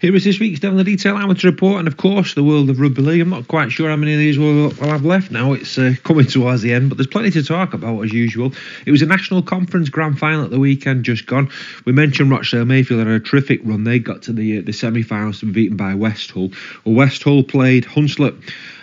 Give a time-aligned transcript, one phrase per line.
[0.00, 2.80] Here is this week's in the Detail Amateur Report, and of course, the world of
[2.80, 3.20] rugby league.
[3.20, 5.52] I'm not quite sure how many of these we'll, we'll have left now.
[5.52, 8.54] It's uh, coming towards the end, but there's plenty to talk about as usual.
[8.86, 11.50] It was a national conference grand final at the weekend just gone.
[11.84, 13.84] We mentioned Rochdale Mayfield had a terrific run.
[13.84, 16.48] They got to the uh, the semi-finals to be beaten by West Hull.
[16.86, 18.42] Well, West Hull played Hunslet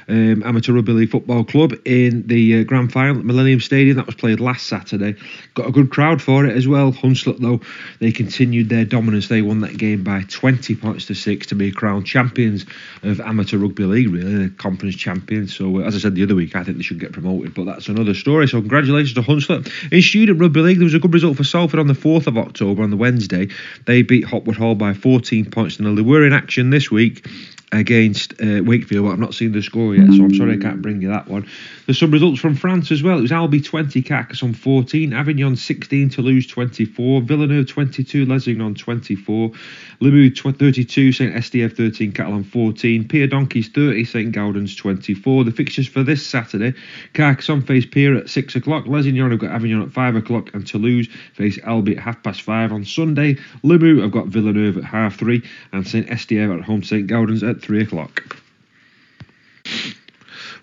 [0.09, 3.97] um, Amateur Rugby League Football Club in the uh, grand final at Millennium Stadium.
[3.97, 5.15] That was played last Saturday.
[5.53, 6.91] Got a good crowd for it as well.
[6.91, 7.61] Hunslet, though,
[7.99, 9.27] they continued their dominance.
[9.27, 12.65] They won that game by 20 points to 6 to be crowned champions
[13.03, 15.55] of Amateur Rugby League, really, the conference champions.
[15.55, 17.65] So, uh, as I said the other week, I think they should get promoted, but
[17.65, 18.47] that's another story.
[18.47, 19.71] So, congratulations to Hunslet.
[19.91, 22.37] In Student Rugby League, there was a good result for Salford on the 4th of
[22.37, 23.49] October on the Wednesday.
[23.85, 25.95] They beat Hopwood Hall by 14 points to nil.
[25.95, 27.25] They were in action this week
[27.73, 30.81] against uh, Wakefield, but I've not seen the score yet, so I'm sorry I can't
[30.81, 31.45] bring you that one.
[31.85, 33.17] There's some results from France as well.
[33.17, 39.51] It was Albi 20, Carcassonne 14, Avignon 16, Toulouse 24, Villeneuve 22, Lézignan 24,
[39.99, 45.43] Limoux 32, St SDF 13, Catalan 14, Pia Donkeys 30, St Gaudens 24.
[45.43, 46.73] The fixtures for this Saturday
[47.13, 51.09] Carcassonne face Pia at 6 o'clock, Lézignan have got Avignon at 5 o'clock, and Toulouse
[51.33, 53.35] face Albi at half past 5 on Sunday.
[53.63, 57.56] Limoux have got Villeneuve at half 3, and St SDF at home St Gaudens at
[57.61, 58.37] 3 o'clock.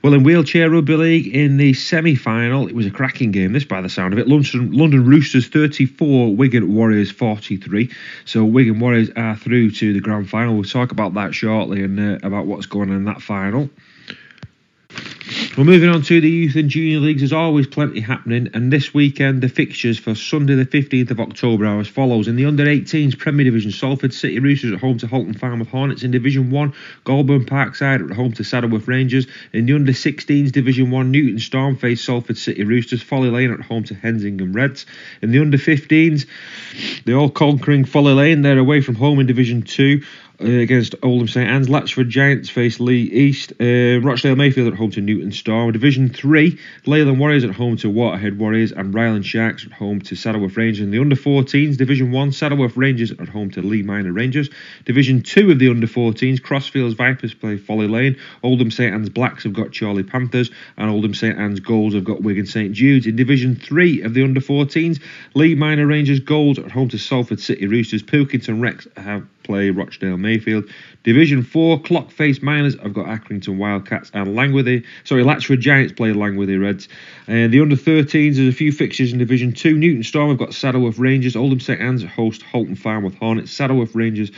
[0.05, 3.55] Well, in wheelchair rugby league in the semi-final, it was a cracking game.
[3.55, 7.91] This, by the sound of it, London, London Roosters 34, Wigan Warriors 43.
[8.27, 10.57] So Wigan Warriors are through to the grand final.
[10.57, 13.71] We'll talk about that shortly and uh, about what's going on in that final.
[15.57, 18.93] Well, moving on to the youth and junior leagues, there's always plenty happening, and this
[18.93, 22.29] weekend the fixtures for Sunday the 15th of October are as follows.
[22.29, 26.03] In the under 18s Premier Division, Salford City Roosters at home to Halton Farnworth Hornets.
[26.03, 26.75] In Division 1,
[27.07, 29.27] Golborne Parkside at home to Saddleworth Rangers.
[29.55, 33.03] In the under 16s Division 1, Newton Storm face Salford City Roosters.
[33.03, 34.85] Folly Lane at home to Hensingham Reds.
[35.23, 36.27] In the under 15s,
[37.07, 40.03] the all conquering Folly Lane, they're away from home in Division 2
[40.41, 41.69] uh, against Oldham St Anne's.
[41.69, 43.53] Latchford Giants face Leigh East.
[43.61, 45.73] Uh, Rochdale Mayfield at home to Newton Storm.
[45.73, 48.73] Division 3, Leyland Warriors at home to Waterhead Warriors.
[48.73, 50.81] And Ryland Sharks at home to Saddleworth Rangers.
[50.81, 54.51] In the under 14s, Division 1, Saddleworth Rangers at home to Leigh Miners Rangers.
[54.85, 58.17] Division 2 of the under 14s, Crossfields Vipers play Folly Lane.
[58.43, 60.51] Oldham St Anne's Blacks have got Chorley Panthers.
[60.77, 63.07] And Oldham St Anne's Golds have got Wigan St Jude's.
[63.07, 65.01] In Division 3 of the under 14s,
[65.35, 68.03] Leigh Miners Rangers Golds at home to Salford City Roosters.
[68.03, 70.65] Pilkington Recs have play Rochdale Mayfield.
[71.05, 74.85] Division 4, Clockface Miners, I've got Accrington Wildcats and Langworthy.
[75.05, 76.89] Sorry, Latchford Giants play Langworthy Reds.
[77.29, 79.77] And the under 13s, there's a few fixtures in Division 2.
[79.77, 81.37] Newton Storm have got Saddleworth Rangers.
[81.37, 83.53] Oldham St Anne's host Farnworth Hornets.
[83.53, 84.33] Saddleworth Rangers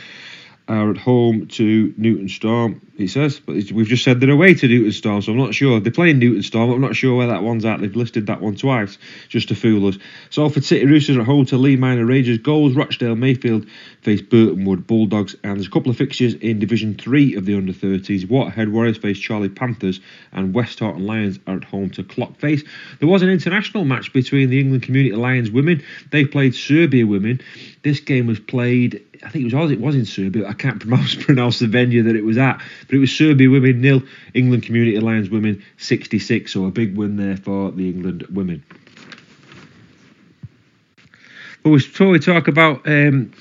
[0.67, 3.39] are at home to Newton Storm he says.
[3.39, 5.79] But we've just said they're away to Newton Storm, so I'm not sure.
[5.79, 7.79] They're playing Newton Storm, I'm not sure where that one's at.
[7.79, 8.97] They've listed that one twice
[9.29, 9.97] just to fool us.
[10.31, 12.39] Salford City Roosters at home to Leigh Miners Rangers.
[12.39, 13.67] Goals, Rochdale Mayfield
[14.01, 15.35] face Burtonwood Bulldogs.
[15.43, 18.27] And there's a couple of fixtures in Division 3 of the under 30s.
[18.27, 19.99] Waterhead Warriors face Chorley Panthers,
[20.31, 22.67] and Westhoughton Lions are at home to Clockface.
[22.99, 25.83] There was an international match between the England Community Lions women.
[26.09, 27.41] They played Serbia women.
[27.83, 30.47] This game was played I think it was it was in Serbia.
[30.57, 34.03] Can't pronounce pronounce the venue that it was at, but it was Serbia women nil,
[34.33, 36.51] England Community Lions women 66.
[36.51, 38.63] So a big win there for the England women.
[41.63, 43.33] But we talk about um,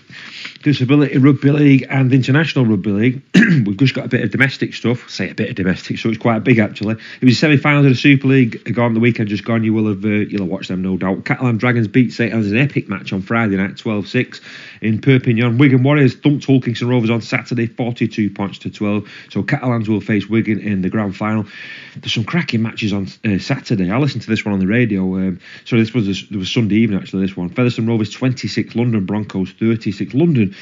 [0.67, 3.23] Disability Rugby League and International Rugby League.
[3.35, 5.09] We've just got a bit of domestic stuff.
[5.09, 6.95] Say a bit of domestic, so it's quite big actually.
[6.95, 9.63] It was the semi-finals of the Super League gone the weekend just gone.
[9.63, 11.25] You will have uh, you'll have watched them no doubt.
[11.25, 14.41] Catalan Dragons beat St Helens an epic match on Friday night, 12-6
[14.81, 15.57] in Perpignan.
[15.57, 19.09] Wigan Warriors thumped Kingston Rovers on Saturday, 42 points to 12.
[19.31, 21.47] So Catalans will face Wigan in the grand final.
[21.95, 23.89] There's some cracking matches on uh, Saturday.
[23.89, 25.03] I listened to this one on the radio.
[25.15, 27.25] Um, sorry, this was a, was Sunday evening actually.
[27.25, 30.13] This one, Featherstone Rovers 26, London Broncos 36.
[30.13, 30.56] London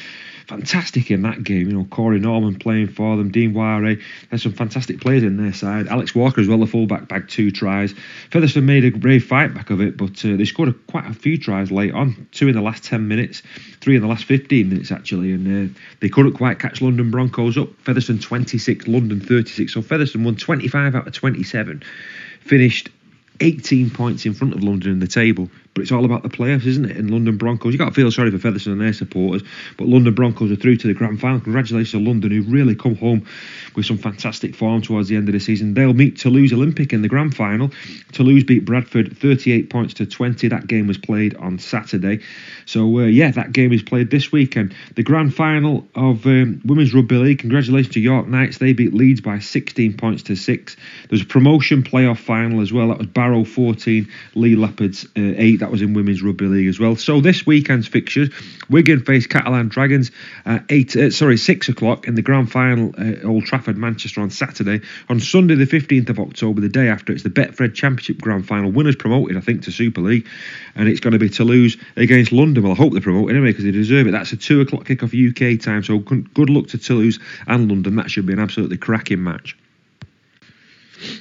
[0.46, 1.68] fantastic in that game.
[1.68, 3.96] You know, Corey Norman playing for them, Dean Ware.
[4.30, 5.88] There's some fantastic players in their side.
[5.88, 7.94] Alex Walker as well, the fullback, bagged two tries.
[8.30, 11.14] Featherstone made a brave fight back of it, but uh, they scored a, quite a
[11.14, 12.28] few tries late on.
[12.32, 13.42] Two in the last 10 minutes,
[13.80, 17.56] three in the last 15 minutes actually, and uh, they couldn't quite catch London Broncos
[17.56, 17.68] up.
[17.80, 19.72] Featherstone 26, London 36.
[19.72, 21.82] So Featherstone won 25 out of 27.
[22.40, 22.90] Finished
[23.40, 25.48] 18 points in front of London in the table.
[25.74, 26.96] But it's all about the playoffs, isn't it?
[26.96, 29.42] And London Broncos, you got to feel sorry for Featherstone and their supporters.
[29.76, 31.40] But London Broncos are through to the grand final.
[31.40, 33.26] Congratulations to London, who've really come home
[33.74, 35.74] with some fantastic form towards the end of the season.
[35.74, 37.72] They'll meet Toulouse Olympique in the grand final.
[38.12, 40.46] Toulouse beat Bradford 38 points to 20.
[40.48, 42.20] That game was played on Saturday.
[42.66, 44.76] So, uh, yeah, that game is played this weekend.
[44.94, 47.40] The grand final of um, Women's Rugby League.
[47.40, 48.58] Congratulations to York Knights.
[48.58, 50.76] They beat Leeds by 16 points to 6.
[51.08, 52.88] There's a promotion playoff final as well.
[52.88, 56.78] That was Barrow 14, Leigh Leopards uh, 8 That was in Women's Rugby League as
[56.78, 56.94] well.
[56.94, 58.28] So this weekend's fixtures:
[58.68, 60.10] Wigan face Catalan Dragons
[60.44, 64.28] at eight, uh, sorry, six o'clock in the grand final at Old Trafford, Manchester on
[64.28, 64.82] Saturday.
[65.08, 68.70] On Sunday, the 15th of October, the day after, it's the Betfred Championship grand final.
[68.70, 70.26] Winners promoted, I think, to Super League,
[70.74, 72.64] and it's going to be Toulouse against London.
[72.64, 74.10] Well, I hope they promote anyway because they deserve it.
[74.10, 75.82] That's a two o'clock kickoff UK time.
[75.82, 77.96] So good luck to Toulouse and London.
[77.96, 79.56] That should be an absolutely cracking match.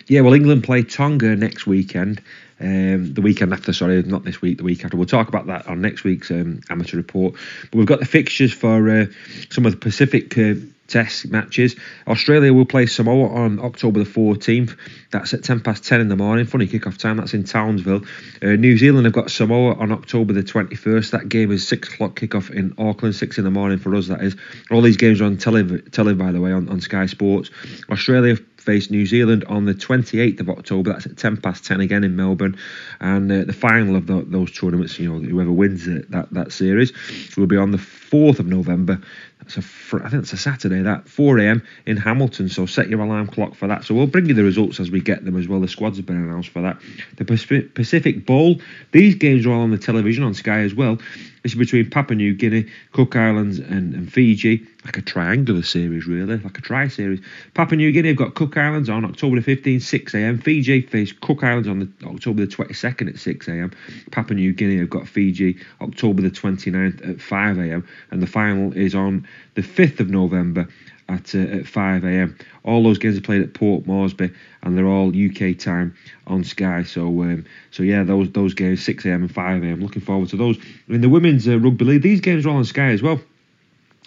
[0.08, 2.22] Yeah, well, England play Tonga next weekend.
[2.60, 4.96] Um, the weekend after, sorry, not this week, the week after.
[4.96, 7.34] We'll talk about that on next week's um, amateur report.
[7.64, 9.06] But we've got the fixtures for uh,
[9.50, 10.56] some of the Pacific uh,
[10.88, 11.76] Test matches.
[12.08, 14.78] Australia will play Samoa on October the 14th.
[15.12, 16.46] That's at 10 past 10 in the morning.
[16.46, 17.18] Funny kick-off time.
[17.18, 18.02] That's in Townsville.
[18.42, 21.12] Uh, New Zealand have got Samoa on October the 21st.
[21.12, 24.22] That game is 6 o'clock kick-off in Auckland, 6 in the morning for us, that
[24.22, 24.36] is.
[24.72, 27.50] All these games are on telly by the way, on, on Sky Sports.
[27.90, 30.94] Australia face New Zealand on the 28th of October.
[30.94, 32.58] That's at 10 past 10 again in Melbourne.
[33.00, 36.52] And uh, the final of the, those tournaments, you know, whoever wins it, that, that
[36.52, 36.94] series,
[37.38, 37.78] will be on the
[38.14, 39.02] 4th of November.
[39.40, 40.84] That's a fr- I think it's a Saturday.
[40.84, 41.64] That 4 a.m.
[41.88, 42.48] in Hamilton.
[42.48, 43.84] So set your alarm clock for that.
[43.84, 45.60] So we'll bring you the results as we get them as well.
[45.60, 46.78] The squads have been announced for that.
[47.18, 48.62] The Pacific Bowl.
[48.92, 51.00] These games are all on the television on Sky as well.
[51.44, 54.66] This is between Papua New Guinea, Cook Islands, and, and Fiji.
[54.86, 57.22] Like a triangular series, really, like a tri series.
[57.54, 60.40] Papua New Guinea have got Cook Islands on October the 15th, 6 a.m.
[60.40, 63.72] Fiji face Cook Islands on the October the 22nd at 6 a.m.
[64.12, 67.86] Papua New Guinea have got Fiji October the 29th at 5 a.m.
[68.12, 70.68] And the final is on the 5th of November
[71.10, 72.38] at, uh, at 5 a.m.
[72.64, 75.96] All those games are played at Port Moresby, and they're all UK time
[76.28, 76.84] on Sky.
[76.84, 79.24] So, um, so yeah, those those games 6 a.m.
[79.24, 79.82] and 5 a.m.
[79.82, 80.58] Looking forward to those.
[80.88, 83.20] In the women's uh, rugby league, these games are all on Sky as well.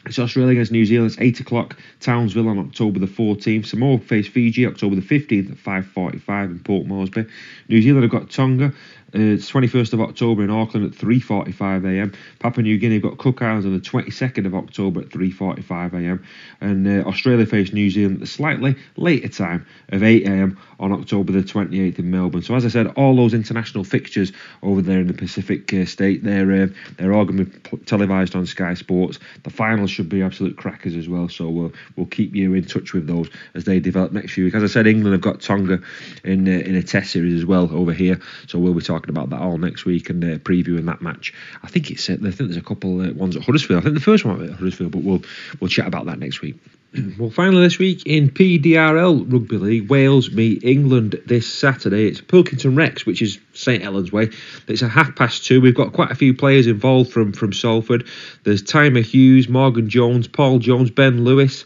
[0.07, 1.11] It's Australia against New Zealand.
[1.11, 1.77] It's 8 o'clock.
[2.01, 3.67] Townsville on October the 14th.
[3.67, 7.27] Samoa face Fiji October the 15th at 5.45 in Port Moresby.
[7.69, 8.73] New Zealand have got Tonga
[9.15, 12.13] uh, it's 21st of October in Auckland at 3:45 a.m.
[12.41, 16.25] Papua New Guinea have got Cook Islands on the 22nd of October at 3:45 a.m.
[16.61, 20.59] and uh, Australia face New Zealand at a slightly later time of 8 a.m.
[20.81, 22.43] on October the 28th in Melbourne.
[22.43, 24.33] So as I said, all those international fixtures
[24.63, 26.67] over there in the Pacific uh, state, they're uh,
[26.99, 29.21] they're all going to be televised on Sky Sports.
[29.45, 31.29] The finals should be absolute crackers as well.
[31.29, 34.57] So we'll we'll keep you in touch with those as they develop next few weeks.
[34.57, 35.81] As I said, England have got Tonga
[36.23, 38.21] in uh, in a Test series as well over here.
[38.47, 41.33] So we'll be talking about that all next week and uh, previewing that match.
[41.63, 43.81] I think it's uh, I think there's a couple uh, ones at Huddersfield.
[43.81, 45.23] I think the first one at Huddersfield, but we'll
[45.61, 46.57] we'll chat about that next week.
[47.19, 52.07] well, finally this week in PDRL Rugby League, Wales meet England this Saturday.
[52.07, 54.31] It's Pilkington Recs, which is St Helens Way.
[54.69, 55.61] It's a half past two.
[55.61, 58.07] We've got quite a few players involved from from Salford.
[58.45, 61.65] There's Tymer Hughes, Morgan Jones, Paul Jones, Ben Lewis.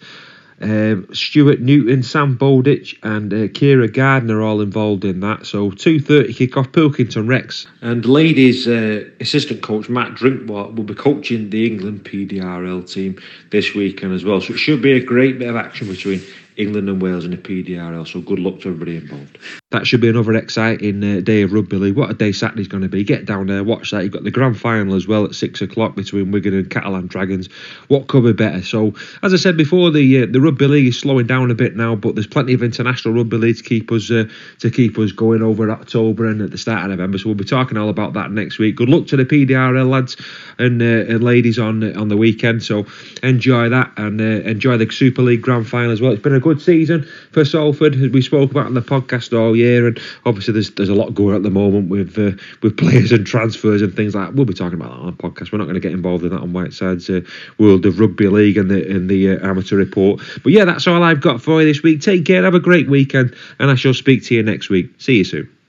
[0.60, 5.46] Um, Stuart Newton, Sam Bowditch, and uh, Kira Gardner all involved in that.
[5.46, 7.66] So 2:30 kick-off, Pilkington Recs.
[7.80, 13.18] And ladies uh, assistant coach Matt Drinkwater will be coaching the England PDRL team
[13.50, 14.40] this weekend as well.
[14.40, 16.20] So it should be a great bit of action between
[16.60, 18.06] England and Wales in the PDRL.
[18.06, 19.38] So good luck to everybody involved.
[19.70, 21.96] That should be another exciting uh, day of rugby league.
[21.96, 23.04] What a day Saturday's going to be.
[23.04, 24.02] Get down there, watch that.
[24.02, 27.48] You've got the grand final as well at six o'clock between Wigan and Catalan Dragons.
[27.86, 28.62] What could be better?
[28.62, 31.76] So, as I said before, the uh, the rugby league is slowing down a bit
[31.76, 34.24] now, but there's plenty of international rugby league to keep us uh,
[34.58, 37.18] to keep us going over October and at the start of November.
[37.18, 38.74] So we'll be talking all about that next week.
[38.74, 40.16] Good luck to the PDRL lads
[40.58, 42.64] and, uh, and ladies on on the weekend.
[42.64, 42.86] So
[43.22, 46.12] enjoy that and uh, enjoy the Super League grand final as well.
[46.12, 49.54] It's been a good season for Salford, as we spoke about on the podcast all
[49.54, 52.76] year, and obviously there's there's a lot going on at the moment with uh, with
[52.78, 54.34] players and transfers and things like that.
[54.34, 55.52] We'll be talking about that on the podcast.
[55.52, 57.20] We're not going to get involved in that on Whiteside's uh,
[57.58, 60.20] World of Rugby League and the in the uh, amateur report.
[60.42, 62.00] But yeah, that's all I've got for you this week.
[62.00, 64.90] Take care, have a great weekend, and I shall speak to you next week.
[64.98, 65.59] See you soon.